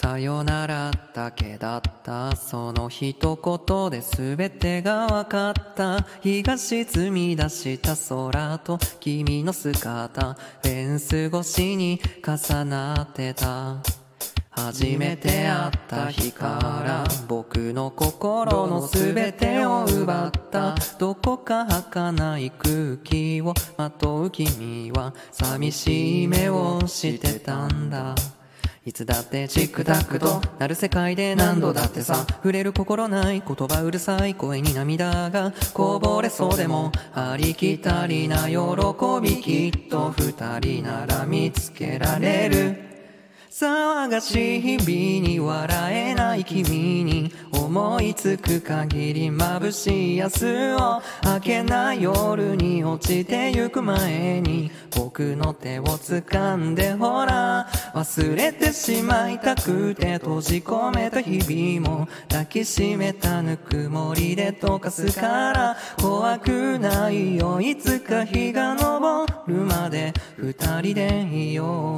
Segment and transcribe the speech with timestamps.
[0.00, 2.36] さよならだけだった。
[2.36, 6.06] その一言で全てがわかった。
[6.20, 13.78] 日が沈み出した空と君の姿フェンス越しに重なってた。
[14.50, 20.76] 初めて会った日から僕の心の全てを奪った。
[21.00, 28.14] どこか儚い空気をまとう君は寂しい目をしてたんだ。
[28.88, 38.56] いつだってチックタックとなる世界で何度だってさ触れる心ない言葉うるさい声に涙がこぼれそうでもありきたりな喜
[39.20, 42.88] びきっと二人なら見つけられる。
[43.50, 50.44] 騒がしい日々に笑えない君に思いつく限り眩しい明日
[50.80, 51.02] を
[51.34, 57.68] 明けない夜に落ちてゆく前に僕の手を掴んでほら。
[57.98, 71.97] 忘れてしまいたくて閉じ込めた日々も抱きしめたぬくもりで溶かすから怖くないよいつか日が昇るまで二人でいよ